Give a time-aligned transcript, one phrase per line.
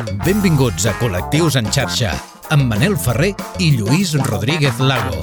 [0.00, 2.14] Benvinguts a Col·lectius en xarxa,
[2.54, 5.20] amb Manel Ferrer i Lluís Rodríguez Lago.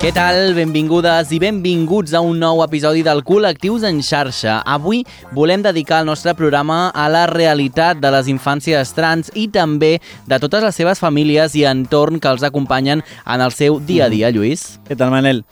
[0.00, 0.56] Què tal?
[0.56, 4.58] Benvingudes i benvinguts a un nou episodi del Col·lectius en xarxa.
[4.66, 5.04] Avui
[5.36, 10.40] volem dedicar el nostre programa a la realitat de les infàncies trans i també de
[10.42, 14.32] totes les seves famílies i entorn que els acompanyen en el seu dia a dia,
[14.34, 14.80] Lluís.
[14.88, 15.44] Què tal, Manel?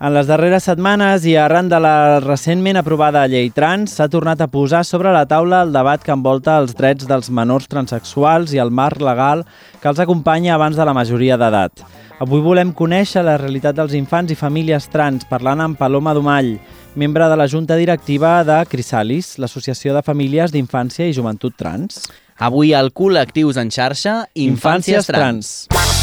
[0.00, 4.46] En les darreres setmanes i arran de la recentment aprovada llei trans, s'ha tornat a
[4.48, 8.72] posar sobre la taula el debat que envolta els drets dels menors transexuals i el
[8.72, 9.44] marc legal
[9.82, 11.84] que els acompanya abans de la majoria d'edat.
[12.16, 16.54] Avui volem conèixer la realitat dels infants i famílies trans parlant amb Paloma Domall,
[16.96, 22.06] membre de la Junta Directiva de Crisalis, l'Associació de Famílies d'Infància i Joventut Trans.
[22.40, 25.56] Avui al Col·lectius en xarxa, Infàncies, Infàncies trans.
[25.68, 25.99] trans.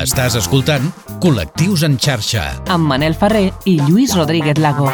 [0.00, 0.86] Estàs escoltant
[1.20, 4.88] Col·lectius en xarxa amb Manel Ferrer i Lluís Rodríguez Lago.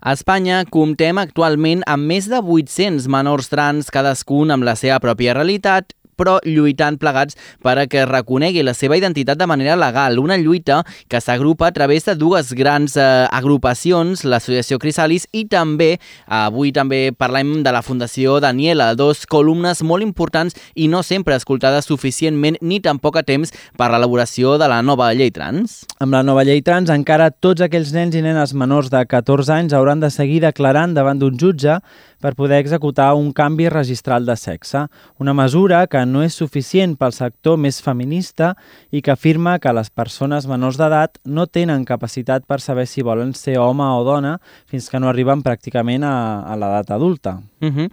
[0.00, 5.34] A Espanya comptem actualment amb més de 800 menors trans, cadascun amb la seva pròpia
[5.36, 10.20] realitat però lluitant plegats per a que reconegui la seva identitat de manera legal.
[10.20, 15.94] Una lluita que s'agrupa a través de dues grans eh, agrupacions, l'Associació Crisalis i també,
[16.26, 21.88] avui també parlem de la Fundació Daniela, dos columnes molt importants i no sempre escoltades
[21.88, 25.80] suficientment ni tampoc a temps per l'elaboració de la nova llei trans.
[26.00, 29.76] Amb la nova llei trans, encara tots aquells nens i nenes menors de 14 anys
[29.76, 31.78] hauran de seguir declarant davant d'un jutge
[32.20, 34.86] per poder executar un canvi registral de sexe,
[35.18, 38.54] una mesura que no és suficient pel sector més feminista
[38.90, 43.34] i que afirma que les persones menors d'edat no tenen capacitat per saber si volen
[43.34, 44.38] ser home o dona
[44.70, 47.40] fins que no arriben pràcticament a, a l'edat adulta.
[47.60, 47.88] Uh -huh.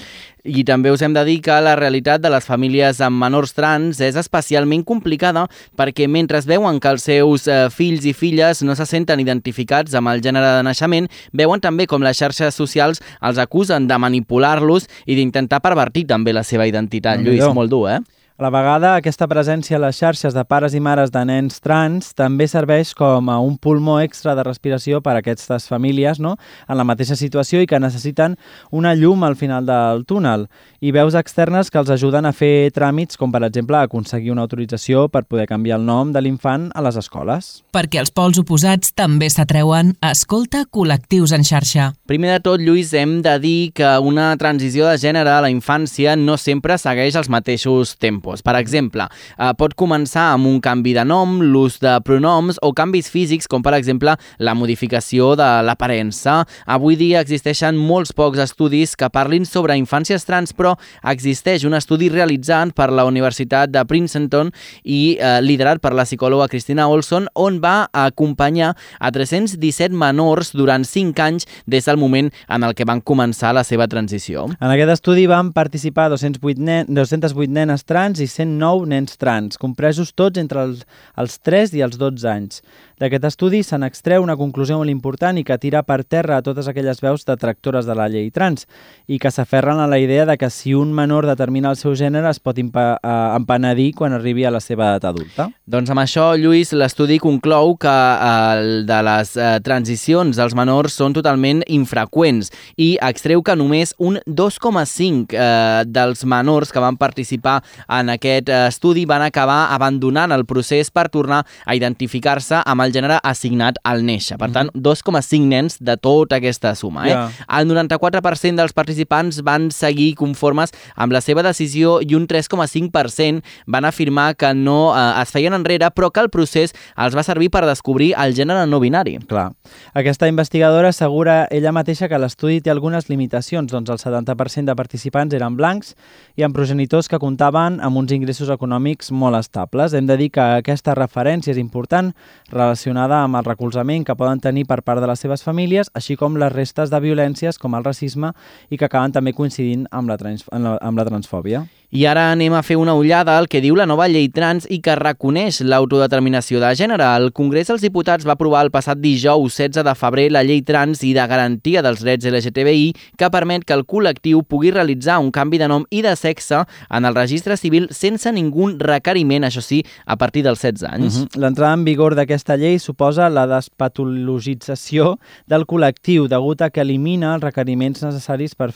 [0.46, 4.00] I també us hem de dir que la realitat de les famílies amb menors trans
[4.00, 8.86] és especialment complicada perquè mentre veuen que els seus eh, fills i filles no se
[8.86, 13.88] senten identificats amb el gènere de naixement, veuen també com les xarxes socials els acusen
[13.88, 17.20] de manipular-los i d'intentar pervertir també la seva identitat.
[17.20, 17.99] No, Lluís, molt dur, eh?
[18.37, 22.11] A la vegada, aquesta presència a les xarxes de pares i mares de nens trans
[22.14, 26.36] també serveix com a un pulmó extra de respiració per a aquestes famílies no?
[26.70, 28.36] en la mateixa situació i que necessiten
[28.70, 30.45] una llum al final del túnel
[30.86, 35.08] i veus externes que els ajuden a fer tràmits com, per exemple, aconseguir una autorització
[35.09, 37.49] per poder canviar el nom de l'infant a les escoles.
[37.73, 41.89] Perquè els pols oposats també s'atreuen, escolta col·lectius en xarxa.
[42.05, 46.14] Primer de tot, Lluís, hem de dir que una transició de gènere a la infància
[46.14, 48.43] no sempre segueix els mateixos tempos tipus.
[48.43, 49.08] Per exemple,
[49.38, 53.61] eh, pot començar amb un canvi de nom, l'ús de pronoms o canvis físics, com
[53.61, 56.45] per exemple la modificació de l'aparença.
[56.66, 62.10] Avui dia existeixen molts pocs estudis que parlin sobre infàncies trans, però existeix un estudi
[62.10, 64.52] realitzat per la Universitat de Princeton
[64.83, 70.83] i eh, liderat per la psicòloga Cristina Olson, on va acompanyar a 317 menors durant
[70.83, 74.48] 5 anys des del moment en el que van començar la seva transició.
[74.60, 80.14] En aquest estudi van participar 208, nen 208 nenes trans i 109 nens trans, compresos
[80.14, 80.83] tots entre els,
[81.17, 82.61] els 3 i els 12 anys.
[82.98, 86.66] D'aquest estudi se n'extreu una conclusió molt important i que tira per terra a totes
[86.66, 88.66] aquelles veus detractores de la llei trans
[89.05, 92.32] i que s'aferren a la idea de que si un menor determina el seu gènere
[92.32, 92.95] es pot eh,
[93.38, 95.45] empenedir quan arribi a la seva edat adulta.
[95.70, 101.14] Doncs amb això, Lluís, l'estudi conclou que el de les eh, transicions dels menors són
[101.14, 102.49] totalment infreqüents
[102.82, 108.66] i extreu que només un 2,5 eh, dels menors que van participar en aquest eh,
[108.72, 113.78] estudi van acabar abandonant el procés per tornar a identificar-se amb el el gènere assignat
[113.88, 114.38] al néixer.
[114.40, 117.06] Per tant, 2,5 nens de tota aquesta suma.
[117.08, 117.14] Eh?
[117.14, 117.28] Yeah.
[117.60, 123.88] El 94% dels participants van seguir conformes amb la seva decisió i un 3,5% van
[123.88, 127.66] afirmar que no eh, es feien enrere, però que el procés els va servir per
[127.67, 129.18] descobrir el gènere no binari.
[129.28, 129.50] Clar.
[129.98, 135.36] Aquesta investigadora assegura ella mateixa que l'estudi té algunes limitacions, doncs el 70% de participants
[135.36, 135.94] eren blancs
[136.38, 139.96] i amb progenitors que comptaven amb uns ingressos econòmics molt estables.
[139.98, 142.13] Hem de dir que aquesta referència és important
[142.52, 146.38] relacionada amb el recolzament que poden tenir per part de les seves famílies, així com
[146.38, 148.34] les restes de violències com el racisme
[148.70, 151.66] i que acaben també coincidint amb la, trans amb la, amb la transfòbia.
[151.89, 154.81] I ara anem a fer una ullada al que diu la nova llei trans i
[154.84, 157.06] que reconeix l'autodeterminació de gènere.
[157.16, 161.00] El Congrés dels Diputats va aprovar el passat dijous 16 de febrer la llei trans
[161.07, 165.62] i de garantia dels drets LGTBI que permet que el col·lectiu pugui realitzar un canvi
[165.63, 170.19] de nom i de sexe en el registre civil sense ningú requeriment, això sí, a
[170.19, 171.16] partir dels 16 anys.
[171.16, 171.40] Uh -huh.
[171.40, 177.44] L'entrada en vigor d'aquesta llei suposa la despatologització del col·lectiu degut a que elimina els
[177.44, 178.74] requeriments necessaris per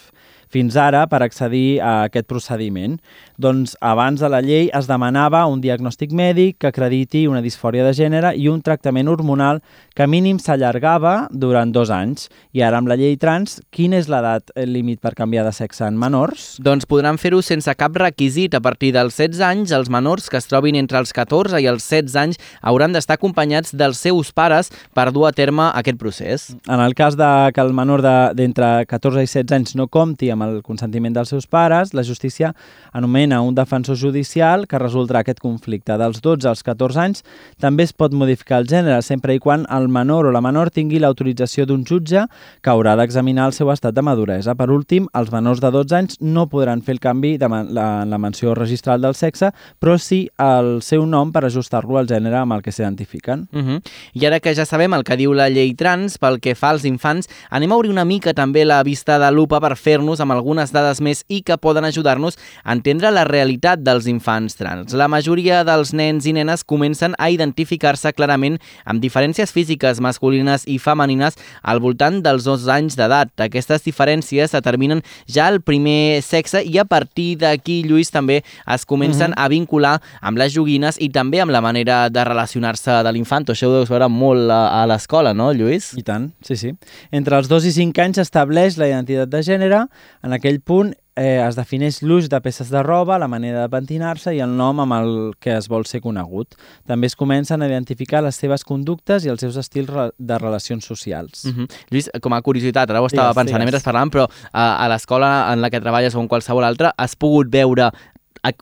[0.51, 2.97] fins ara per accedir a aquest procediment.
[3.41, 7.93] Doncs abans de la llei es demanava un diagnòstic mèdic que acrediti una disfòria de
[7.97, 9.61] gènere i un tractament hormonal
[9.95, 12.29] que mínim s'allargava durant dos anys.
[12.53, 15.97] I ara amb la llei trans, quina és l'edat límit per canviar de sexe en
[15.99, 16.55] menors?
[16.61, 18.55] Doncs podran fer-ho sense cap requisit.
[18.55, 21.87] A partir dels 16 anys, els menors que es trobin entre els 14 i els
[21.87, 26.49] 16 anys hauran d'estar acompanyats dels seus pares per dur a terme aquest procés.
[26.67, 30.31] En el cas de que el menor d'entre de, 14 i 16 anys no compti
[30.31, 32.53] amb el consentiment dels seus pares, la justícia
[32.91, 35.97] anomena un defensor judicial que resoldrà aquest conflicte.
[35.97, 37.23] Dels 12 als 14 anys
[37.59, 40.99] també es pot modificar el gènere, sempre i quan el menor o la menor tingui
[40.99, 42.25] l'autorització d'un jutge
[42.61, 44.55] que haurà d'examinar el seu estat de maduresa.
[44.55, 48.17] Per últim, els menors de 12 anys no podran fer el canvi de la, la
[48.17, 52.63] menció registral del sexe, però sí el seu nom per ajustar-lo al gènere amb el
[52.65, 53.47] que s'identifiquen.
[53.53, 53.81] Uh -huh.
[54.13, 56.85] I ara que ja sabem el que diu la llei trans pel que fa als
[56.85, 60.71] infants, anem a obrir una mica també la vista de lupa per fer-nos amb algunes
[60.73, 64.93] dades més i que poden ajudar-nos a entendre la realitat dels infants trans.
[64.93, 70.77] La majoria dels nens i nenes comencen a identificar-se clarament amb diferències físiques masculines i
[70.79, 73.33] femenines al voltant dels dos anys d'edat.
[73.41, 79.31] Aquestes diferències determinen ja el primer sexe i a partir d'aquí, Lluís, també es comencen
[79.31, 79.45] uh -huh.
[79.45, 83.49] a vincular amb les joguines i també amb la manera de relacionar-se de l'infant.
[83.49, 85.93] Això ho deus veure molt a, a l'escola, no, Lluís?
[85.97, 86.73] I tant, sí, sí.
[87.11, 89.87] Entre els 2 i 5 anys s'estableix la identitat de gènere.
[90.21, 94.33] En aquell punt eh, es defineix l'ús de peces de roba, la manera de pentinar-se
[94.35, 96.55] i el nom amb el que es vol ser conegut.
[96.87, 101.45] També es comencen a identificar les seves conductes i els seus estils de relacions socials.
[101.45, 101.67] Uh -huh.
[101.89, 103.73] Lluís, com a curiositat, ara ho estava digues, pensant digues.
[103.73, 107.15] mentre parlant, però a, a l'escola en la que treballes o en qualsevol altra, has
[107.15, 107.91] pogut veure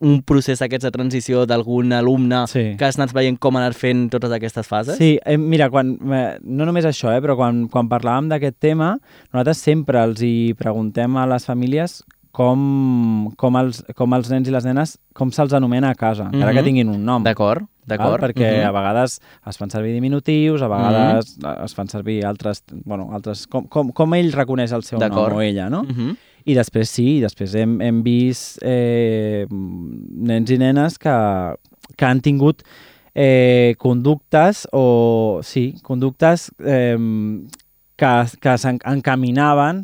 [0.02, 2.76] un procés aquests de transició d'algun alumne sí.
[2.78, 5.00] que has anat veient com anar fent totes aquestes fases?
[5.00, 8.98] Sí, eh, mira, quan, eh, no només això, eh, però quan, quan parlàvem d'aquest tema,
[9.32, 12.02] nosaltres sempre els hi preguntem a les famílies
[12.36, 16.30] com, com, els, com els nens i les nenes, com se'ls anomena a casa, mm
[16.30, 16.36] -hmm.
[16.36, 16.66] encara que mhm.
[16.66, 17.24] tinguin un nom.
[17.24, 18.22] D'acord, d'acord.
[18.24, 18.68] Perquè mm -hmm.
[18.68, 21.66] a vegades es fan servir diminutius, a vegades mm -hmm.
[21.66, 22.64] es fan servir altres...
[22.86, 25.84] Bueno, altres com, com, com ell reconeix el seu nom o ella, no?
[25.84, 26.18] Mm -hmm.
[26.46, 31.16] I després sí, després hem, hem vist eh, nens i nenes que,
[31.96, 32.64] que han tingut
[33.16, 36.98] eh, conductes o, sí, conductes eh,
[38.00, 39.84] que, que s'encaminaven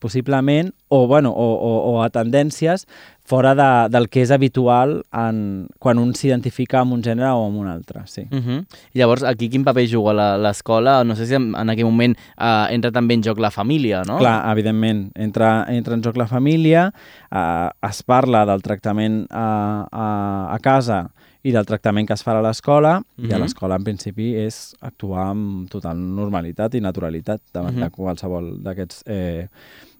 [0.00, 2.86] possiblement o, bueno, o, o, o a tendències
[3.24, 7.62] fora de, del que és habitual en, quan un s'identifica amb un gènere o amb
[7.62, 8.02] un altre.
[8.06, 8.26] Sí.
[8.30, 8.64] Uh -huh.
[8.92, 11.02] Llavors, aquí quin paper juga l'escola?
[11.04, 14.18] No sé si en, en aquell moment uh, entra també en joc la família, no?
[14.18, 15.10] Clar, evidentment.
[15.14, 16.92] Entra, entra en joc la família,
[17.32, 21.10] uh, es parla del tractament a, a, a casa
[21.42, 23.30] i del tractament que es fa a l'escola, uh -huh.
[23.30, 27.84] i a l'escola, en principi, és actuar amb total normalitat i naturalitat davant uh -huh.
[27.84, 29.02] de qualsevol d'aquests...
[29.06, 29.48] Eh,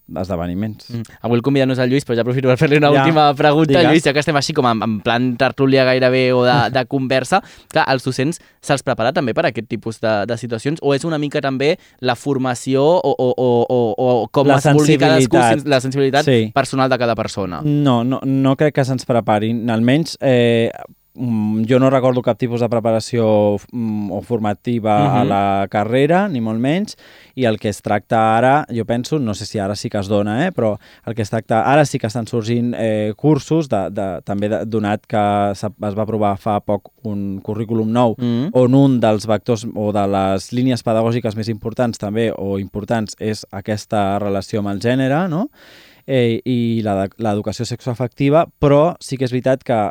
[0.08, 0.90] esdeveniments.
[0.90, 1.18] Mm.
[1.24, 3.04] Avui el convidat no és el Lluís, però ja aprofito per fer-li una ja.
[3.04, 3.72] última pregunta.
[3.72, 3.90] Digues.
[3.90, 7.40] Lluís, ja que estem així com en, en plan tertúlia gairebé o de, de conversa,
[7.72, 11.18] clar, els docents se'ls prepara també per aquest tipus de, de situacions o és una
[11.20, 11.74] mica també
[12.04, 16.50] la formació o, o, o, o, o com la es vulgui cadascú, la sensibilitat sí.
[16.54, 17.62] personal de cada persona?
[17.64, 19.64] No, no, no crec que se'ns preparin.
[19.70, 20.68] Almenys eh,
[21.14, 25.20] jo no recordo cap tipus de preparació mm, o formativa uh -huh.
[25.20, 25.28] a mhm.
[25.28, 26.96] la carrera, ni molt menys,
[27.34, 30.08] i el que es tracta ara, jo penso, no sé si ara sí que es
[30.08, 30.76] dona, eh, però
[31.06, 34.64] el que es tracta, ara sí que estan sorgint eh, cursos, de, de, també de,
[34.66, 35.64] donat que es
[35.94, 38.46] va aprovar fa poc un currículum nou, uh mhm.
[38.46, 38.50] -huh.
[38.52, 43.46] on un dels vectors o de les línies pedagògiques més importants també, o importants, és
[43.52, 45.48] aquesta relació amb el gènere, no?
[46.06, 49.90] eh, i l'educació sexoafectiva, però sí que és veritat que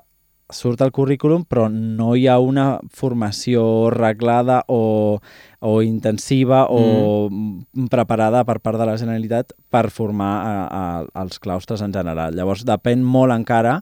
[0.51, 5.19] surt al currículum, però no hi ha una formació reglada o,
[5.59, 6.73] o intensiva mm.
[6.73, 10.83] o preparada per part de la Generalitat per formar a, a,
[11.23, 12.35] als claustres en general.
[12.35, 13.79] Llavors, depèn molt encara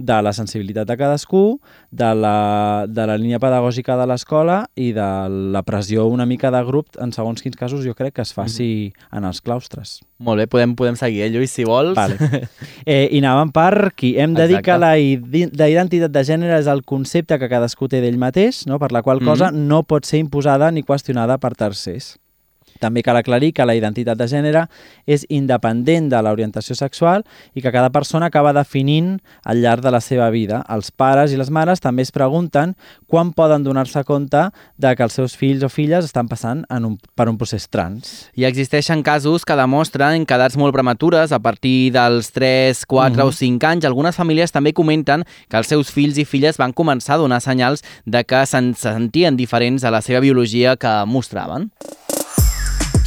[0.00, 5.08] de la sensibilitat de cadascú, de la, de la línia pedagògica de l'escola i de
[5.52, 8.92] la pressió una mica de grup, en segons quins casos jo crec que es faci
[8.92, 9.18] mm -hmm.
[9.18, 10.00] en els claustres.
[10.18, 11.94] Molt bé, podem, podem seguir, eh, Lluís, si vols.
[11.94, 12.16] Vale.
[12.86, 14.18] Eh, I anàvem per aquí.
[14.18, 14.56] Hem de Exacte.
[14.56, 14.94] dir que la,
[15.58, 18.78] la identitat de gènere és el concepte que cadascú té d'ell mateix, no?
[18.78, 19.68] per la qual cosa mm -hmm.
[19.68, 22.18] no pot ser imposada ni qüestionada per tercers.
[22.80, 24.66] També cal aclarir que la identitat de gènere
[25.06, 30.00] és independent de l'orientació sexual i que cada persona acaba definint al llarg de la
[30.00, 30.64] seva vida.
[30.68, 32.74] Els pares i les mares també es pregunten
[33.06, 34.48] quan poden donar-se compte
[34.80, 38.30] de que els seus fills o filles estan passant en un, per un procés trans.
[38.34, 43.20] I existeixen casos que demostren que edats molt prematures, a partir dels 3, 4 mm
[43.20, 43.28] -hmm.
[43.28, 47.14] o 5 anys, algunes famílies també comenten que els seus fills i filles van començar
[47.14, 51.70] a donar senyals de que se'n sentien diferents a la seva biologia que mostraven.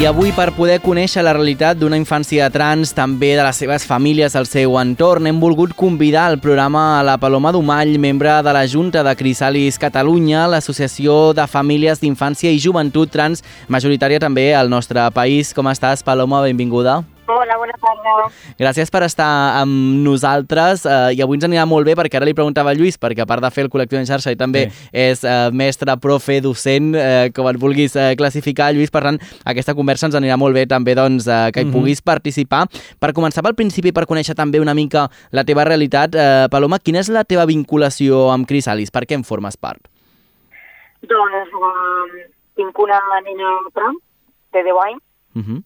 [0.00, 4.32] I avui, per poder conèixer la realitat d'una infància trans, també de les seves famílies
[4.34, 8.64] al seu entorn, hem volgut convidar al programa a la Paloma Domall, membre de la
[8.66, 15.04] Junta de Crisalis Catalunya, l'associació de famílies d'infància i joventut trans, majoritària també al nostre
[15.12, 15.52] país.
[15.52, 16.40] Com estàs, Paloma?
[16.48, 17.02] Benvinguda.
[17.32, 18.26] Hola, bona tarda.
[18.58, 22.34] Gràcies per estar amb nosaltres eh, i avui ens anirà molt bé perquè ara li
[22.36, 24.88] preguntava a Lluís, perquè a part de fer el col·lectiu en xarxa i també sí.
[25.04, 29.72] és eh, mestre, profe, docent, eh, com et vulguis eh, classificar, Lluís, per tant, aquesta
[29.78, 31.78] conversa ens anirà molt bé també doncs, eh, que hi mm -hmm.
[31.78, 32.66] puguis participar.
[33.00, 37.00] Per començar pel principi, per conèixer també una mica la teva realitat, eh, Paloma, quina
[37.00, 38.90] és la teva vinculació amb Crisalis?
[38.90, 39.80] Per què en formes part?
[41.00, 43.98] Doncs um, tinc una nena trans
[44.52, 45.02] de 10 anys
[45.34, 45.62] Uh -huh.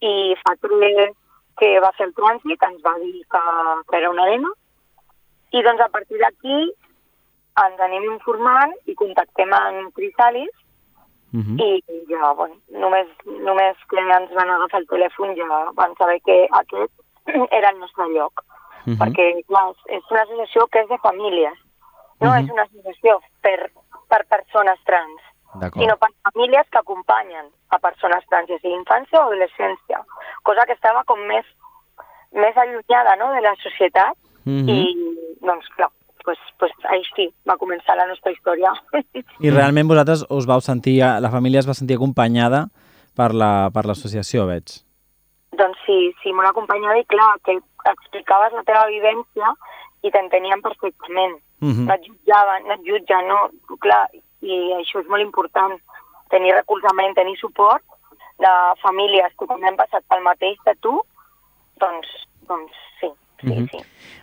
[0.00, 1.12] I fa tres
[1.60, 3.42] que va fer el trànsit, ens va dir que,
[3.88, 4.48] que era una nena
[5.52, 6.72] i doncs a partir d'aquí
[7.64, 10.50] ens anem informant i contactem amb Crisalis
[11.32, 11.56] Uh -huh.
[11.62, 16.48] i ja, bueno, només, només que ens van agafar el telèfon ja van saber que
[16.50, 16.92] aquest
[17.58, 18.32] era el nostre lloc.
[18.42, 18.98] Uh -huh.
[18.98, 21.54] Perquè, clar, és una associació que és de famílies,
[22.20, 22.38] no Mhm.
[22.44, 23.70] és una associació per,
[24.08, 25.20] per persones trans.
[25.74, 30.02] Sinó per famílies que acompanyen a persones trans, ja sigui infància o adolescència,
[30.42, 31.44] cosa que estava com més,
[32.32, 34.68] més allunyada no, de la societat Mhm.
[34.68, 35.90] i, doncs, clar,
[36.24, 38.72] pues, pues, així va començar la nostra història.
[39.40, 42.68] I realment vosaltres us vau sentir, la família es va sentir acompanyada
[43.16, 44.64] per la- per l'associació, veig.
[45.52, 47.58] Doncs sí, sí, molt acompanyada i clar, que
[47.90, 49.52] explicaves la teva vivència
[50.02, 51.36] i t'entenien perfectament.
[51.60, 51.86] Mhm.
[51.86, 53.50] No et jutjaven, no et jutgen, no?
[53.80, 54.08] Clar,
[54.42, 55.76] i això és molt important,
[56.32, 57.84] tenir recolzament, tenir suport
[58.40, 59.32] de famílies.
[59.38, 60.96] Que també han passat pel mateix que tu,
[61.82, 62.12] doncs,
[62.48, 63.68] doncs sí, sí, Mhm.
[63.70, 63.78] sí.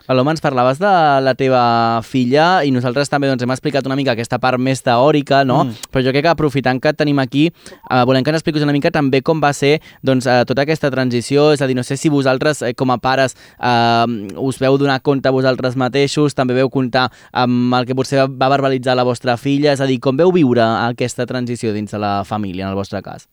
[0.08, 0.88] Paloma, ens parlaves de
[1.22, 5.42] la teva filla i nosaltres també doncs, hem explicat una mica aquesta part més teòrica,
[5.46, 5.66] no?
[5.66, 5.74] Mm.
[5.92, 8.90] Però jo crec que aprofitant que tenim aquí, eh, volem que ens expliquis una mica
[8.90, 12.08] també com va ser doncs, eh, tota aquesta transició, és a dir, no sé si
[12.08, 14.06] vosaltres eh, com a pares eh,
[14.38, 18.96] us veu donar compte vosaltres mateixos, també veu comptar amb el que potser va verbalitzar
[18.96, 22.64] la vostra filla, és a dir, com veu viure aquesta transició dins de la família,
[22.64, 23.28] en el vostre cas?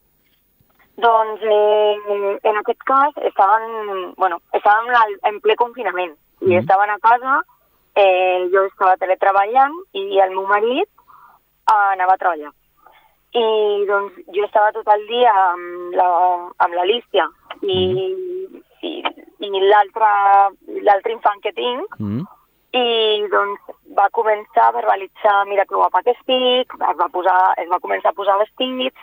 [0.97, 6.59] Doncs eh, en aquest cas estaven, bueno, estàvem al- en ple confinament i Mhm.
[6.61, 7.43] estaven a casa,
[7.97, 12.53] eh, jo estava teletreballant i el meu marit eh, anava a treballar.
[13.35, 17.29] I doncs jo estava tot el dia amb la- amb l'Alícia
[17.63, 17.79] i,
[18.83, 19.03] i,
[19.41, 20.07] i l'altre
[20.83, 22.23] l'altre infant que tinc Mm?
[22.75, 23.61] i doncs
[23.97, 28.11] va començar a verbalitzar mira que guapa que estic, es va, posar, es va començar
[28.11, 28.97] a posar vestits,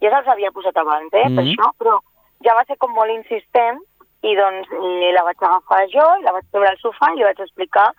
[0.00, 1.44] ja se'ls havia posat abans, eh, per Mhm.
[1.44, 1.98] això, però
[2.44, 3.80] ja va ser com molt insistent
[4.22, 7.24] i doncs eh, la vaig agafar jo i la vaig treure al sofà i li
[7.24, 7.92] vaig explicar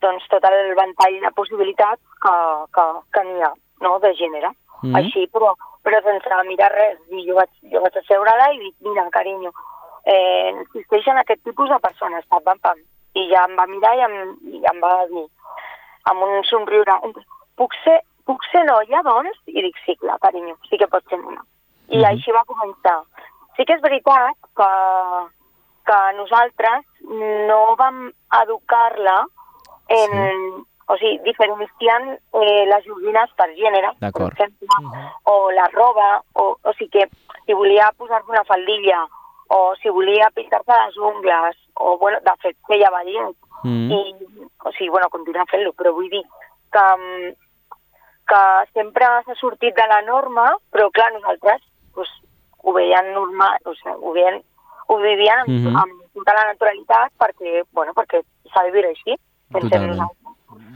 [0.00, 2.34] doncs tot el ventall de possibilitats que,
[2.74, 4.50] que, que n'hi ha, no?, de gènere.
[4.82, 4.96] Mhm.
[4.96, 6.98] Així, però, però sense mirar res.
[7.10, 9.52] I jo vaig, jo vaig asseure-la i dic, mira, carinyo,
[10.04, 12.78] eh, existeixen aquest tipus de persones, pam, pam, pam.
[13.14, 15.26] I ja em va mirar i em, i em va dir,
[16.10, 16.98] amb un somriure,
[17.56, 19.38] puc ser, puc ser noia, doncs?
[19.46, 21.42] I dic, sí, clar, carinyo, sí que pots ser nena.
[21.88, 22.04] I Mhm.
[22.10, 23.02] així va començar.
[23.56, 24.68] Sí que és veritat que,
[25.86, 26.84] que nosaltres
[27.48, 28.12] no vam
[28.42, 29.24] educar-la
[29.88, 34.68] en, o sigui, diferenciant eh, les joguines per gènere, per exemple,
[35.24, 37.08] o la roba, o, o sigui que
[37.46, 39.02] si volia posar-se una faldilla,
[39.50, 43.92] o si volia pintar-se les ungles, o, bueno, de fet, feia ballet, Mm.
[43.92, 44.16] i,
[44.64, 46.24] o sigui, bueno, continua fent-lo, però vull dir
[46.72, 47.28] que, mm,
[48.28, 51.60] que sempre s'ha sortit de la norma, però clar, nosaltres
[51.94, 52.08] pues,
[52.62, 54.40] ho veiem normal, o sigui, ho, veiem,
[54.88, 55.76] ho vivien amb, Mhm.
[55.76, 59.16] amb tota la naturalitat perquè, bueno, perquè s'ha de viure així.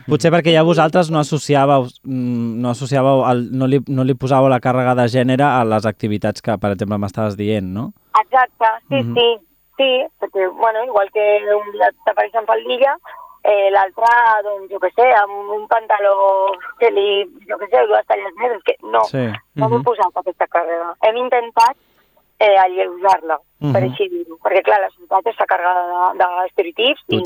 [0.07, 4.49] Potser perquè ja vosaltres no associàveu, mm, no, associàveu el, no, li, no li posàveu
[4.49, 7.93] la càrrega de gènere a les activitats que, per exemple, m'estaves dient, no?
[8.21, 9.15] Exacte, sí, Mhm.
[9.15, 9.27] sí,
[9.77, 11.25] sí, perquè, bueno, igual que
[11.57, 12.97] un dia t'apareix en faldilla,
[13.49, 14.11] eh, l'altre,
[14.43, 18.53] doncs, jo què sé, amb un pantaló que li, jo què sé, dues talles més,
[18.57, 19.23] és que no, Sí.
[19.55, 19.75] no Mhm.
[19.77, 20.95] hem posat aquesta càrrega.
[21.03, 21.77] Hem intentat
[22.39, 23.39] eh, alleujar-la,
[23.73, 23.91] per Mhm.
[23.93, 27.23] així dir-ho, perquè, clar, la societat està carregada de- d'estereotips i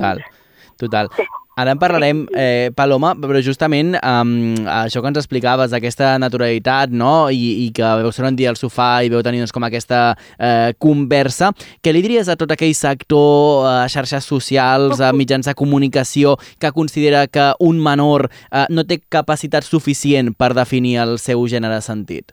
[0.80, 1.12] Total.
[1.12, 1.40] Total.
[1.60, 4.30] Ara en parlarem, eh, Paloma, però justament um,
[4.70, 8.56] això que ens explicaves, aquesta naturalitat, no?, I, i que veu ser un dia al
[8.56, 11.50] sofà i veu tenir doncs, com aquesta eh, conversa,
[11.84, 16.72] què li diries a tot aquell sector, a xarxes socials, a mitjans de comunicació, que
[16.72, 22.32] considera que un menor eh, no té capacitat suficient per definir el seu gènere sentit?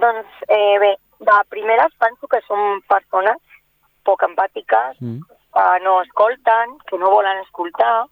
[0.00, 0.94] Doncs eh, bé,
[1.28, 3.42] de primeres penso que som persones
[4.04, 5.20] poc empàtiques, Mm.
[5.54, 8.06] Que no escolten, que no volen escoltar,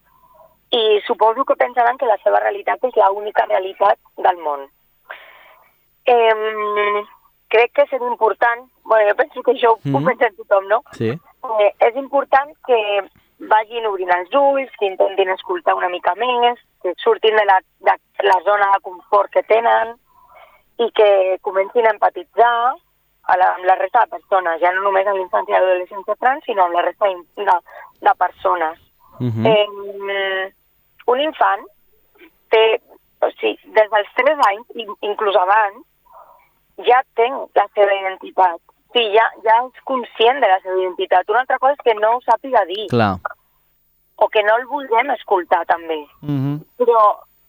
[0.73, 4.69] i suposo que pensaran que la seva realitat és l'única realitat del món.
[6.07, 7.03] Eh,
[7.53, 9.97] crec que és important, bueno, jo penso que això ho Mhm.
[9.97, 10.07] mm.
[10.07, 10.83] pensa tothom, no?
[10.93, 11.11] Sí.
[11.11, 12.79] Eh, és important que
[13.39, 17.99] vagin obrint els ulls, que intentin escoltar una mica més, que surtin de la, de
[18.25, 19.97] la zona de confort que tenen
[20.79, 22.75] i que comencin a empatitzar
[23.25, 26.45] a la, amb la resta de persones, ja no només amb l'infància i l'adolescència trans,
[26.45, 27.59] sinó amb la resta de, de,
[28.09, 28.79] de persones.
[29.21, 29.29] Uh Mm.
[29.31, 29.47] -huh.
[29.47, 30.53] eh,
[31.07, 31.63] un infant
[32.51, 32.81] té,
[33.21, 34.67] o sigui, des dels 3 anys,
[35.01, 35.85] inclús abans,
[36.87, 38.61] ja té la seva identitat.
[38.93, 41.29] Sí, ja, ja és conscient de la seva identitat.
[41.31, 43.17] Una altra cosa és que no ho sàpiga dir, Clar.
[44.17, 46.07] o que no el vulguem escoltar, també.
[46.21, 46.61] Mhm.
[46.79, 46.99] Però,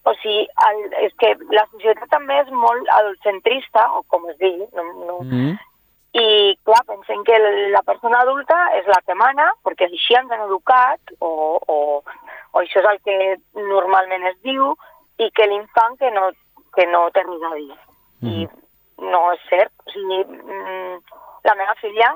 [0.03, 4.67] o sigui, el, és que la societat també és molt adultcentrista, o com es digui,
[4.73, 5.53] no, no, Uh -huh.
[6.13, 7.37] i, clar, pensem que
[7.71, 12.03] la persona adulta és la que mana, perquè així ens han educat, o, o,
[12.51, 14.75] o això és el que normalment es diu,
[15.17, 16.31] i que l'infant que no,
[16.75, 17.77] que no té res a dir.
[18.23, 18.47] I
[18.97, 19.71] no és cert.
[19.85, 20.99] O sigui, mm,
[21.43, 22.15] la meva filla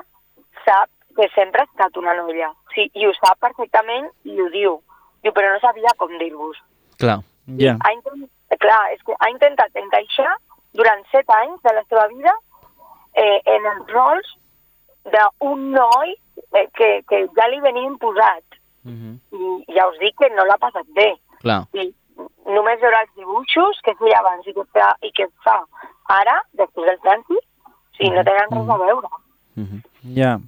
[0.64, 2.52] sap que sempre ha estat una noia.
[2.74, 4.78] Sí, I ho sap perfectament i ho diu.
[5.22, 6.60] Diu, però no sabia com dir-vos.
[6.98, 7.18] Clar.
[7.56, 7.76] Ja.
[7.80, 8.28] Ha intent...
[8.58, 10.30] Clar, és que ha intentat encaixar
[10.74, 12.32] durant set anys de la seva vida
[13.14, 14.30] eh, en els rols
[15.12, 16.14] d'un noi
[16.56, 18.58] eh, que, que ja li venia imposat.
[18.88, 19.14] Uh -huh.
[19.68, 21.14] I ja us dic que no l'ha passat bé.
[21.44, 21.60] Clar.
[21.72, 21.92] I
[22.56, 25.58] només veure els dibuixos que feia abans i que fa, i que fa
[26.08, 27.44] ara, després del trànsit,
[27.98, 29.08] sí, no tenen res a veure.
[29.56, 29.80] Uh -huh.
[30.14, 30.38] Ja,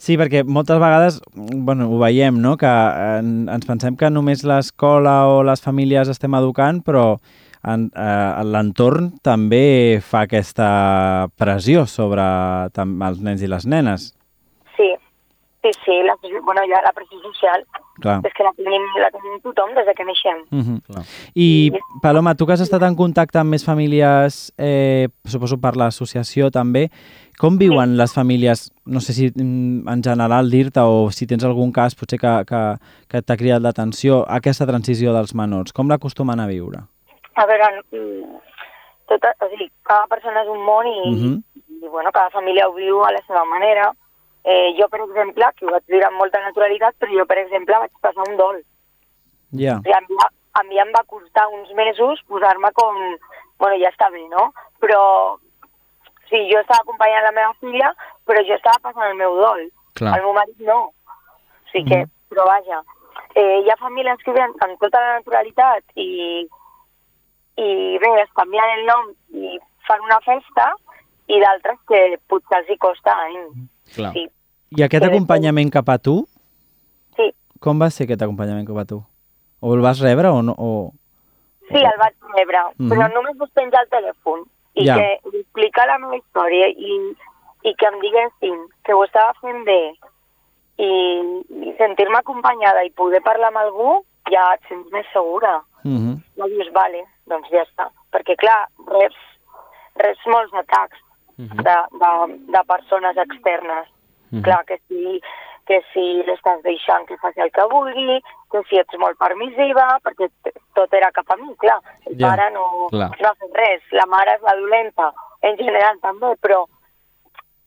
[0.00, 2.70] sí, perquè moltes vegades, bueno, ho veiem, no?, que
[3.18, 7.06] en, ens pensem que només l'escola o les famílies estem educant, però
[7.62, 12.24] en, eh, l'entorn també fa aquesta pressió sobre
[12.72, 14.12] els nens i les nenes.
[15.62, 17.64] Sí, sí, sí, la, bueno, ja la pressió social
[18.02, 18.20] Clar.
[18.26, 20.40] és que la tenim, la tenim tothom des de que neixem.
[20.50, 20.80] Uh -huh.
[20.86, 21.04] Clar.
[21.36, 21.70] I,
[22.02, 26.90] Paloma, tu que has estat en contacte amb més famílies, eh, suposo per l'associació també,
[27.38, 31.70] com viuen les famílies, no sé si mm, en general dir-te o si tens algun
[31.72, 32.76] cas potser que, que,
[33.08, 36.78] que t'ha cridat l'atenció, aquesta transició dels menors, com l'acostumen a viure?
[37.36, 38.38] A veure, mm,
[39.06, 41.42] tota, o sigui, cada persona és un món i, Mhm.
[41.84, 43.92] i bueno, cada família ho viu a la seva manera.
[44.44, 47.78] Eh, jo, per exemple, que ho vaig viure amb molta naturalitat, però jo, per exemple,
[47.84, 48.62] vaig passar un dol.
[49.58, 50.16] Ja, O sigui, a, mi,
[50.58, 52.98] a mi em va costar uns mesos posar-me com...
[53.62, 54.48] Bueno, ja està bé, no?
[54.82, 55.02] Però
[56.26, 57.92] sí, jo estava acompanyant la meva filla,
[58.26, 59.68] però jo estava passant el meu dol.
[60.00, 60.16] Clar.
[60.16, 60.80] El meu marit no.
[60.90, 62.00] O sigui que,
[62.32, 62.80] però vaja,
[63.36, 66.42] eh, hi ha famílies que viuen amb tota la naturalitat i,
[67.62, 67.68] i
[68.02, 70.72] bé, es canvien el nom i fan una festa
[71.28, 73.68] i d'altres que potser els hi costa anys.
[73.94, 74.12] Clar.
[74.12, 74.28] Sí,
[74.76, 76.26] I aquest Sí, acompanyament cap a tu,
[77.16, 77.30] sí.
[77.60, 79.02] com va ser aquest acompanyament cap a tu?
[79.60, 80.54] O el vas rebre o no?
[80.58, 80.92] O...
[81.68, 82.88] Sí, el vaig rebre, Mhm.
[82.90, 84.96] però només vaig penjar el telèfon i Ja.
[84.96, 86.96] que li explicar la meva història i,
[87.64, 89.92] i que em diguessin que ho estava fent bé
[90.78, 90.90] i,
[91.68, 95.62] i sentir-me acompanyada i poder parlar amb algú, ja et sents més segura.
[95.84, 96.16] Uh -huh.
[96.36, 97.90] Ja dius, vale, doncs ja està.
[98.12, 99.16] Perquè, clar, reps,
[99.96, 100.98] reps molts atacs
[101.42, 101.62] Mhm.
[101.66, 102.10] de, de,
[102.54, 103.88] de persones externes.
[104.30, 104.42] Mhm.
[104.42, 105.20] Clar, que si,
[105.66, 110.28] que si l'estàs deixant que faci el que vulgui, que si ets molt permissiva, perquè
[110.74, 111.80] tot era cap a mi, clar.
[112.06, 113.10] El Ja, pare no, clar.
[113.20, 116.64] no ha fet res, la mare és la dolenta, en general també, però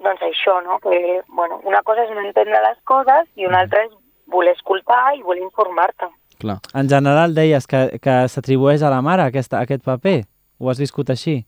[0.04, 0.80] doncs això, no?
[0.84, 3.92] Que, bueno, una cosa és no entendre les coses i una altra és
[4.28, 6.10] voler escoltar i voler informar-te.
[6.40, 6.58] Clar.
[6.76, 10.26] En general deies que, que s'atribueix a la mare aquesta, aquest paper?
[10.60, 11.46] Ho has viscut així?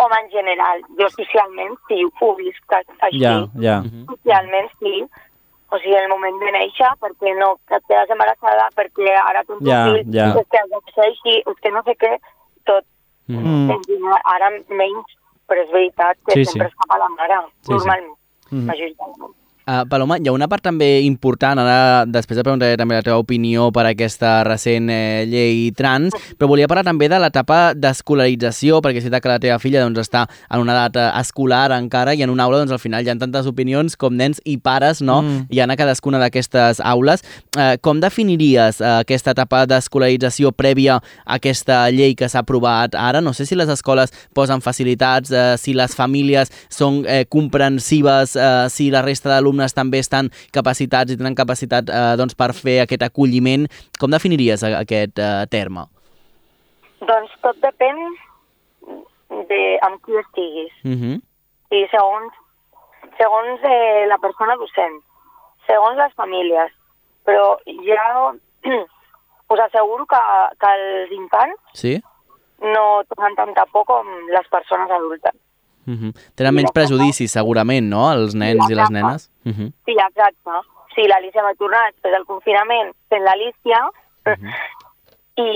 [0.00, 3.20] Home, en general, jo socialment sí, ho visc així.
[3.20, 3.80] Ja, ja.
[3.84, 4.06] Mhm.
[4.14, 5.04] Socialment sí.
[5.70, 9.60] O sigui, el moment de néixer, perquè no, que et quedes embarassada, perquè ara tens
[9.68, 10.24] Ja, un fill, ja.
[10.40, 12.16] és que ser així, és que no sé què,
[12.66, 12.84] tot.
[13.28, 13.70] Mm.
[13.70, 15.12] En general, Ara menys,
[15.46, 16.72] però és veritat que Sí, sempre sí.
[16.72, 17.72] és cap a la mare, Sí, sí.
[17.72, 18.16] normalment,
[18.50, 18.66] Mhm.
[18.66, 19.34] majoritàriament.
[19.68, 23.20] Uh, Paloma, hi ha una part també important, ara després de preguntaré també la teva
[23.20, 29.02] opinió per aquesta recent eh, llei trans, però volia parlar també de l'etapa d'escolarització, perquè
[29.04, 32.46] és que la teva filla doncs, està en una edat escolar encara i en una
[32.48, 35.20] aula doncs, al final hi ha tantes opinions com nens i pares no?
[35.22, 35.44] Mm.
[35.52, 37.22] hi ha a cadascuna d'aquestes aules.
[37.54, 43.20] Uh, com definiries uh, aquesta etapa d'escolarització prèvia a aquesta llei que s'ha aprovat ara?
[43.20, 48.66] No sé si les escoles posen facilitats, uh, si les famílies són eh, comprensives, uh,
[48.72, 52.80] si la resta d'alumnes alumnes també estan capacitats i tenen capacitat eh, doncs, per fer
[52.84, 53.66] aquest acolliment.
[53.98, 55.86] Com definiries aquest eh, terme?
[57.00, 57.98] Doncs tot depèn
[59.50, 60.72] de amb qui estiguis.
[60.84, 61.16] Uh -huh.
[61.70, 62.32] I segons,
[63.18, 65.02] segons eh, la persona docent,
[65.66, 66.70] segons les famílies.
[67.24, 68.32] Però ja
[69.52, 70.22] us asseguro que,
[70.60, 72.02] que els infants sí?
[72.60, 75.34] no tenen tanta por com les persones adultes.
[75.90, 76.12] Uh -huh.
[76.36, 79.30] Tenen menys prejudicis, segurament, no?, els nens i les nenes.
[79.44, 79.68] Uh -huh.
[79.84, 80.50] Sí, exacte.
[80.94, 84.52] Sí, l'Alicia va tornar després del confinament fent l'Alicia uh -huh.
[85.36, 85.50] i,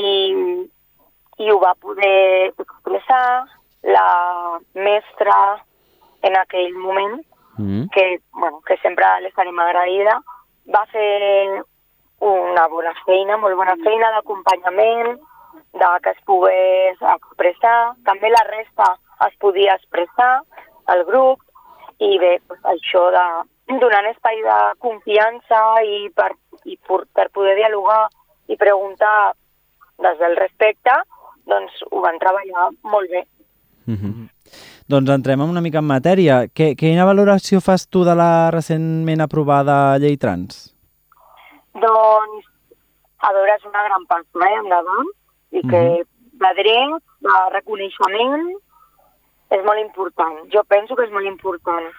[1.44, 3.44] i ho va poder expressar
[3.82, 5.36] la mestra
[6.22, 7.20] en aquell moment,
[7.58, 7.90] uh -huh.
[7.90, 10.14] que, bueno, que sempre l'estarem agraïda,
[10.74, 11.62] va fer
[12.20, 15.20] una bona feina, molt bona feina d'acompanyament,
[15.72, 17.94] de que es pogués expressar.
[18.04, 18.96] També la resta
[19.28, 20.42] es podia expressar
[20.86, 21.40] al grup
[22.02, 23.24] i bé, doncs això de
[23.80, 26.32] donant espai de confiança i per,
[26.64, 28.08] i per, per poder dialogar
[28.48, 29.32] i preguntar
[30.04, 30.92] des del respecte,
[31.48, 33.24] doncs ho van treballar molt bé.
[33.86, 34.28] Mm -hmm.
[34.88, 36.48] Doncs entrem una mica en matèria.
[36.52, 40.74] Que, quina valoració fas tu de la recentment aprovada llei trans?
[41.72, 42.44] Doncs,
[43.18, 45.08] a veure, és una gran passa eh, endavant
[45.50, 46.06] i que mm -hmm.
[46.42, 48.44] de drets, de reconeixement,
[49.54, 50.40] és molt important.
[50.52, 51.90] Jo penso que és molt important.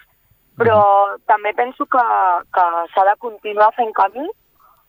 [0.59, 1.21] Però mm.
[1.27, 2.03] també penso que,
[2.55, 4.27] que s'ha de continuar fent camí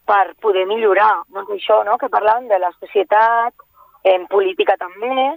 [0.07, 1.13] per poder millorar.
[1.35, 3.67] Doncs això, no?, que parlàvem de la societat,
[4.07, 5.33] en política també,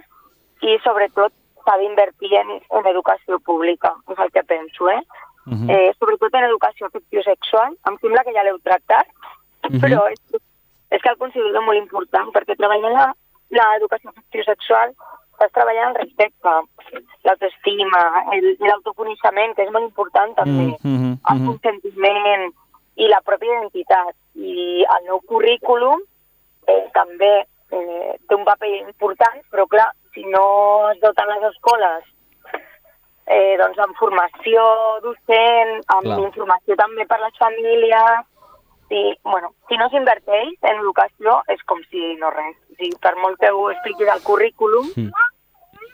[0.62, 5.02] i sobretot s'ha d'invertir en, en educació pública, és el que penso, eh?
[5.46, 5.70] Uh -huh.
[5.74, 9.80] eh sobretot en educació afectiu-sexual, em sembla que ja l'heu tractat, uh -huh.
[9.82, 10.20] però és,
[10.90, 13.14] és que el considero molt important, perquè treballar
[13.50, 14.94] l'educació afectiu-sexual
[15.40, 16.52] estàs treballant el respecte,
[17.24, 18.00] l'autoestima,
[18.60, 21.46] l'autoconeixement, que és molt important també, mm -hmm, el mm-hmm.
[21.48, 22.52] consentiment
[22.96, 24.14] i la pròpia identitat.
[24.34, 26.00] I el nou currículum
[26.66, 32.04] eh, també eh, té un paper important, però clar, si no es doten les escoles
[33.26, 34.60] eh, doncs amb formació
[35.02, 36.18] docent, amb clar.
[36.18, 38.26] informació també per les famílies,
[38.90, 42.56] si, bueno, si no s'inverteix en educació és com si no res.
[42.74, 45.28] O sigui, per molt que ho expliquis al currículum, mm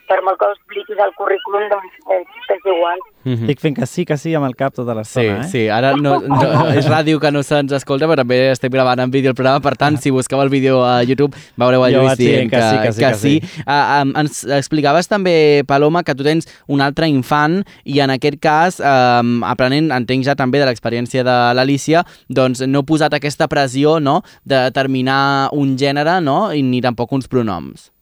[0.08, 2.98] per molt que expliquis al currículum, doncs és, és igual.
[3.24, 3.42] Mm -hmm.
[3.42, 5.50] Estic fent que sí, que sí amb el cap tota l'estona, sí, eh?
[5.50, 9.10] Sí, ara no, no, és ràdio que no se'ns escolta, però també estem gravant en
[9.10, 12.50] vídeo el programa, per tant, si busqueu el vídeo a YouTube, veureu a Lluís dient
[12.50, 13.40] que, que, sí, que, sí, que, que sí.
[13.40, 13.62] sí.
[13.66, 18.38] Uh, um, ens explicaves també, Paloma, que tu tens un altre infant i en aquest
[18.40, 23.98] cas, um, aprenent, entenc ja també de l'experiència de l'Alicia, doncs no posat aquesta pressió
[24.00, 27.95] no, de determinar un gènere no, i ni tampoc uns pronoms.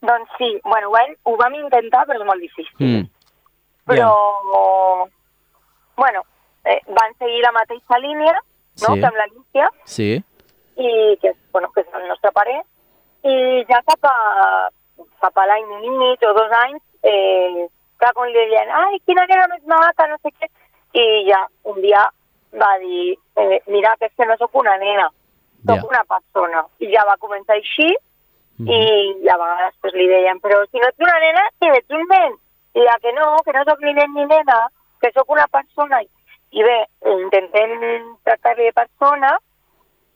[0.00, 2.76] Doncs sí, bueno, ho, ho vam intentar, però és molt difícil.
[2.80, 3.08] Mm.
[3.90, 5.08] Però, yeah.
[5.96, 6.22] bueno,
[6.64, 9.00] eh, van seguir la mateixa línia, no?, sí.
[9.00, 9.70] que amb l'Alicia.
[9.84, 10.10] Sí.
[10.80, 12.60] I que, bueno, que és el nostre pare.
[13.28, 13.34] I
[13.68, 14.16] ja cap a,
[15.20, 17.66] cap a l'any i mig o dos anys, eh,
[18.00, 20.48] clar, quan li deien, ai, quina nena més maca, no sé què,
[20.96, 22.06] i ja un dia
[22.56, 25.10] va dir, eh, mira, que és que no sóc una nena,
[25.66, 25.88] sóc yeah.
[25.90, 26.64] una persona.
[26.80, 27.90] I ja va començar així,
[28.60, 29.24] Mm -hmm.
[29.24, 32.04] I a vegades pues, li deien, però si no ets una nena, si ets un
[32.12, 32.32] nen.
[32.74, 34.58] I ja que no, que no sóc ni nen ni nena,
[35.00, 36.02] que sóc una persona.
[36.50, 36.78] I bé,
[37.22, 37.70] intentem
[38.22, 39.38] tractar de persona,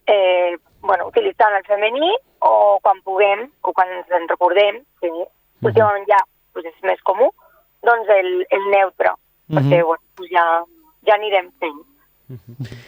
[0.07, 5.14] eh, bueno, utilitzant el femení o quan puguem, o quan ens en recordem, que mm
[5.14, 5.66] -hmm.
[5.66, 6.20] últimament ja
[6.52, 7.30] pues, és més comú,
[7.83, 9.57] doncs el, el neutre, mm -hmm.
[9.57, 10.64] perquè bueno, pues ja,
[11.07, 11.93] ja anirem fent.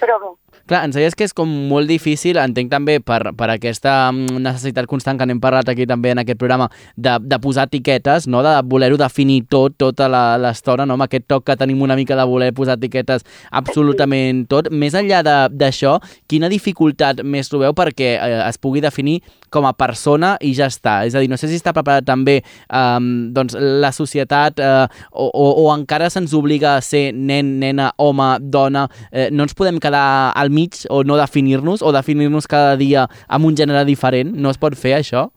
[0.01, 0.33] Però bé.
[0.67, 4.89] Clar, ens deies que és com molt difícil, entenc també per, per aquesta mm, necessitat
[4.91, 8.41] constant que n'hem parlat aquí també en aquest programa, de, de posar etiquetes, no?
[8.43, 10.97] de voler-ho definir tot, tota l'estona, no?
[10.97, 14.73] amb aquest toc que tenim una mica de voler posar etiquetes absolutament tot.
[14.73, 15.23] Més enllà
[15.53, 19.21] d'això, quina dificultat més trobeu perquè eh, es pugui definir
[19.53, 20.99] com a persona i ja està?
[21.07, 22.99] És a dir, no sé si està preparat també eh,
[23.37, 24.75] doncs, la societat eh,
[25.13, 29.55] o, o, o encara se'ns obliga a ser nen, nena, home, dona, eh, no ens
[29.55, 34.35] podem quedar al mig o no definir-nos o definir-nos cada dia amb un gènere diferent?
[34.37, 35.31] No es pot fer això?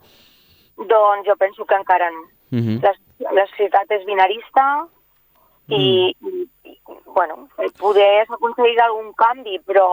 [0.77, 2.23] Doncs jo penso que encara no.
[2.51, 2.81] Uh -huh.
[2.81, 2.93] la,
[3.33, 4.85] la societat és binarista
[5.67, 6.47] i, uh -huh.
[6.65, 6.77] i,
[7.13, 9.85] bueno, eh, poder aconseguir algun canvi, però,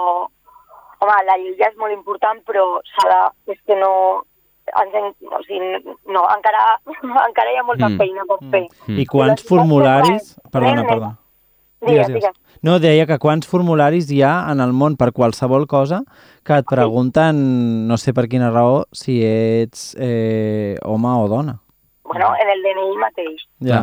[1.01, 3.53] home, la llei ja és molt important, però s'ha de...
[3.53, 4.25] és que no...
[4.83, 6.81] Ens, en- o sigui, no, encara,
[7.29, 7.97] encara hi ha molta Mm.
[7.99, 8.67] feina per fer.
[8.89, 8.99] Mm.
[8.99, 10.37] I quants I formularis...
[10.53, 11.17] Perdona, perdona.
[11.87, 12.41] Digues, digues.
[12.67, 16.03] No, deia que quants formularis hi ha en el món per qualsevol cosa
[16.47, 17.39] que et pregunten,
[17.89, 21.59] no sé per quina raó, si ets eh, home o dona.
[22.07, 23.43] Bueno, en el DNI mateix.
[23.67, 23.83] Ja.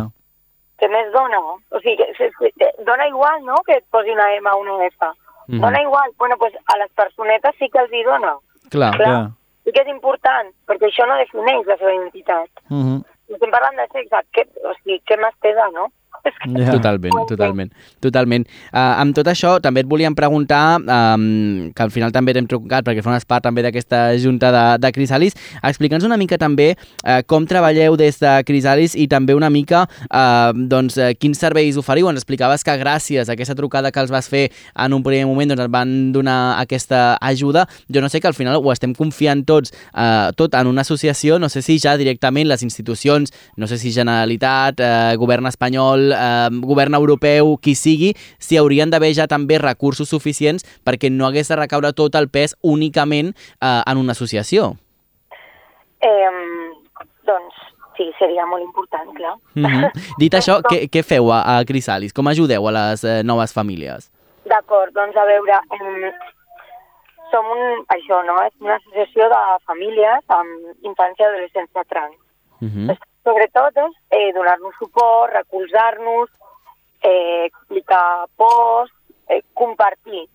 [0.80, 1.40] Què més dona?
[1.44, 4.80] O sigui, que, que, que, dona igual, no?, que et posi una M o una
[4.88, 5.12] F.
[5.48, 5.60] Mhm.
[5.60, 6.12] Dona igual.
[6.18, 8.36] Bueno, pues a les personetes sí que els hi dona.
[8.70, 8.94] Clar.
[8.96, 9.08] Clar.
[9.08, 9.32] Ja.
[9.64, 12.50] Sí que és important, perquè això no defineix la seva identitat.
[12.70, 13.04] Mhm.
[13.28, 15.88] Si estem parlant de sexe, què, o sigui, què més pesa, no?
[16.24, 16.72] És que, Ja.
[16.72, 17.72] Totalment, totalment,
[18.04, 18.46] totalment.
[18.72, 22.86] Uh, amb tot això, també et volíem preguntar, um, que al final també t'hem trucat
[22.86, 27.48] perquè formes part també d'aquesta junta de, de Crisalis, explica'ns una mica també uh, com
[27.48, 32.10] treballeu des de Crisalis i també una mica uh, doncs, uh, quins serveis oferiu.
[32.12, 35.54] Ens explicaves que gràcies a aquesta trucada que els vas fer en un primer moment
[35.54, 37.66] doncs et van donar aquesta ajuda.
[37.92, 41.40] Jo no sé que al final ho estem confiant tots, uh, tot en una associació,
[41.40, 46.50] no sé si ja directament les institucions, no sé si Generalitat, eh, govern espanyol, eh,
[46.62, 51.60] govern europeu, qui sigui, si haurien d'haver ja també recursos suficients perquè no hagués de
[51.60, 54.76] recaure tot el pes únicament eh, en una associació.
[56.04, 56.30] eh,
[57.26, 57.56] doncs,
[57.98, 59.36] sí, seria molt important, clar.
[59.56, 59.92] Mm -hmm.
[60.20, 62.14] Dit això, què, què feu a, a Crisalis?
[62.14, 64.12] Com ajudeu a les eh, noves famílies?
[64.46, 66.12] D'acord, doncs a veure, em,
[67.32, 68.36] som un, això, no?
[68.48, 70.50] És una associació de famílies amb
[70.84, 72.18] infància i adolescència trans.
[72.60, 72.98] Mm -hmm.
[73.24, 76.30] Sobretot és eh, donar-nos suport, recolzar-nos,
[77.04, 78.92] eh, explicar pors,
[79.30, 80.26] eh, compartir,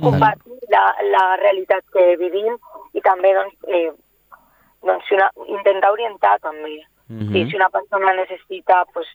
[0.00, 2.56] compartir la, la realitat que vivim
[2.94, 3.90] i també doncs, eh,
[4.86, 6.78] doncs si una, intentar orientar també.
[7.08, 7.32] Mhm.
[7.32, 9.06] Sí, si una persona necessita, pues,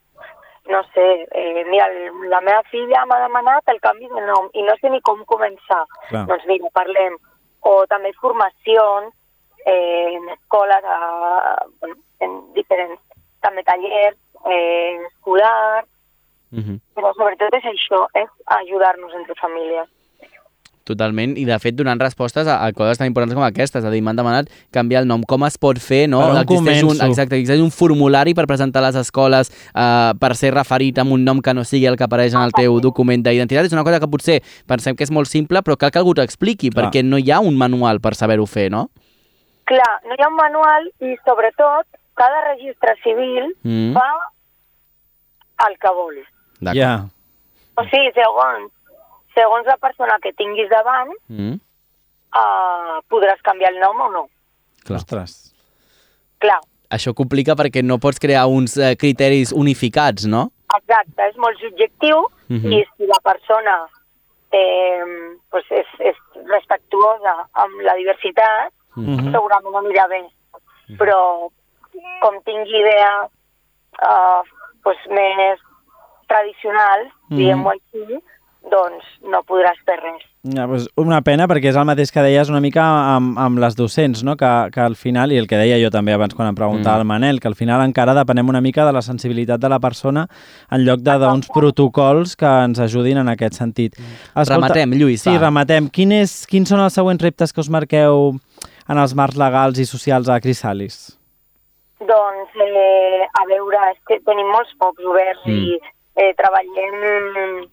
[0.66, 1.90] no sé, eh, mira,
[2.30, 5.84] la meva filla m'ha demanat el canvi de nom i no sé ni com començar.
[6.10, 6.26] Clar.
[6.28, 7.18] Doncs mira, parlem.
[7.62, 9.14] O també formacions
[9.66, 13.00] eh, en escoles, a, bueno, en diferents,
[13.44, 15.84] també tallers, eh, escolar,
[16.54, 16.78] Mm -hmm.
[16.94, 19.90] però sobretot és això, és ajudar-nos entre famílies.
[20.84, 23.90] Totalment, i de fet donant respostes a, a coses tan importants com aquestes, és a
[23.90, 26.20] dir, m'han demanat canviar el nom, com es pot fer, no?
[26.42, 31.00] Existeix un, exacte, existeix un formulari per presentar a les escoles eh, per ser referit
[31.00, 33.66] amb un nom que no sigui el que apareix en el teu document d'identitat.
[33.66, 36.22] És una cosa que potser pensem que és molt simple, però cal que algú t'ho
[36.22, 36.84] expliqui, Clar.
[36.84, 38.90] perquè no hi ha un manual per saber-ho fer, no?
[39.64, 43.94] Clar, no hi ha un manual i sobretot cada registre civil Mm.
[43.94, 44.08] fa
[45.70, 46.16] el que vol.
[46.60, 46.78] D'acord.
[46.78, 47.06] Ja.
[47.76, 48.72] O sigui, segons,
[49.34, 51.56] segons la persona que tinguis davant, Mm.
[52.36, 54.28] uh, podràs canviar el nom o no.
[54.86, 54.98] Clar.
[55.00, 55.54] Ostres.
[56.40, 56.60] Clar,
[56.94, 60.52] Això complica perquè no pots crear uns eh, criteris unificats, no?
[60.78, 62.72] exacte, és molt subjectiu Mhm.
[62.74, 63.88] i si la persona
[64.52, 65.02] eh,
[65.50, 69.32] pues és, és respectuosa amb la diversitat, Mhm.
[69.32, 70.22] segurament anirà bé.
[71.00, 71.50] Però
[72.22, 73.30] com tingui idees
[74.02, 74.42] uh,
[74.84, 75.60] pues més
[76.28, 77.38] tradicionals, Mhm.
[77.38, 78.20] diguem-ho així,
[78.72, 80.24] doncs no podràs fer res.
[80.56, 82.82] Ja, pues una pena perquè és el mateix que deies una mica
[83.16, 84.36] amb, amb les docents, no?
[84.36, 87.02] que, que al final, i el que deia jo també abans quan em preguntava Mm.
[87.02, 90.28] el Manel, que al final encara depenem una mica de la sensibilitat de la persona
[90.72, 93.96] en lloc de d'uns protocols que ens ajudin en aquest sentit.
[94.36, 95.40] Rematem, Lluís, Sí, va.
[95.48, 95.90] rematem.
[95.90, 98.34] Quin és, quins són els següents reptes que us marqueu
[98.90, 101.18] en els marcs legals i socials a Crisalis?
[102.08, 105.52] Doncs, eh, a veure, és que tenim molts pocs oberts Mm.
[105.52, 105.80] i
[106.16, 107.68] eh, treballem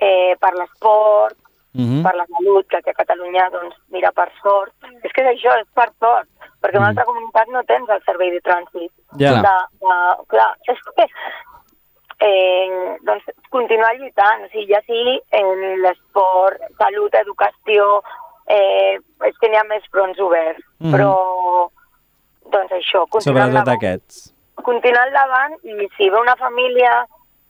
[0.00, 1.36] eh, per l'esport,
[1.76, 4.72] Mm per la salut, que aquí a Catalunya, doncs, mira, per sort.
[5.04, 6.28] És que és això, és per sort,
[6.62, 8.92] perquè en una altra comunitat no tens el servei de trànsit.
[9.20, 9.34] Ja.
[9.44, 9.96] De, de,
[10.32, 11.06] clar, és que
[12.20, 18.02] eh, doncs, continuar lluitant, o sigui, ja sigui en l'esport, salut, educació,
[18.48, 18.96] eh,
[19.28, 20.92] és que n'hi ha més fronts oberts, Mhm.
[20.94, 21.12] però
[22.52, 24.32] doncs això, continuar Sobretot endavant aquests.
[24.62, 27.06] continuar endavant i si ve una família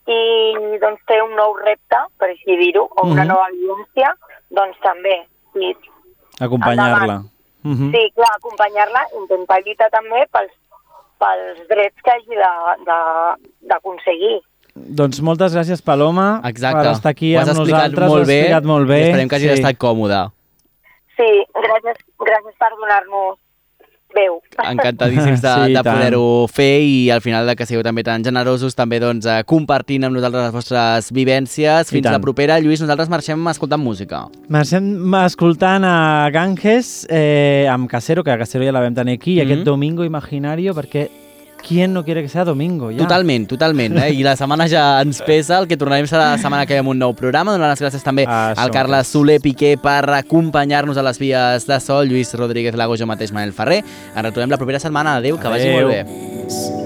[0.07, 3.29] i doncs té un nou repte, per així dir-ho, o una Mhm.
[3.29, 4.15] nova vivència,
[4.51, 5.27] doncs també.
[5.53, 5.75] Sí,
[6.41, 7.03] Acompanyar-la.
[7.03, 7.31] Endavant.
[7.63, 7.91] Mhm.
[7.93, 10.53] sí clar, acompanyar-la, intentar lluitar també pels,
[11.19, 14.41] pels drets que hagi de- de- d'aconseguir.
[14.75, 16.83] Doncs moltes gràcies, Paloma, Exacte.
[16.85, 18.09] per estar aquí amb nosaltres.
[18.09, 18.99] molt Ho has bé, explicat molt bé.
[18.99, 20.31] i esperem que hagi estat còmode.
[21.17, 23.39] Sí, gràcies, gràcies per donar-nos
[24.17, 24.41] veu.
[24.65, 28.75] Encantadíssims de, Sí, de poder-ho fer i al final de que sigueu també tan generosos
[28.75, 31.93] també doncs, eh, compartint amb nosaltres les vostres vivències.
[31.93, 32.59] Fins la propera.
[32.61, 34.25] Lluís, nosaltres marxem escoltant música.
[34.49, 34.89] Marxem
[35.25, 39.45] escoltant a Ganges eh, amb Casero, que a Casero ja la vam tenir aquí, i
[39.45, 39.47] Mhm.
[39.53, 41.09] aquest Domingo Imaginario, perquè
[41.63, 42.91] ¿quién no quiere que sea domingo?
[42.91, 42.99] Ja.
[42.99, 43.97] Totalment, totalment.
[43.99, 44.11] Eh?
[44.15, 46.91] I la setmana ja ens pesa, el que tornarem serà la setmana que ve amb
[46.95, 47.53] un nou programa.
[47.53, 51.81] Donar les gràcies també Ah, al Carles Soler Piqué per acompanyar-nos a les vies de
[51.81, 53.83] sol, Lluís Rodríguez Lago, jo mateix, Manel Ferrer.
[54.15, 55.17] Ens retrobem la propera setmana.
[55.17, 55.81] Adéu, que vagi Adéu.
[55.81, 56.86] molt bé.